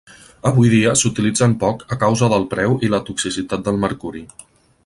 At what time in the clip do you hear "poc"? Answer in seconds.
1.65-1.85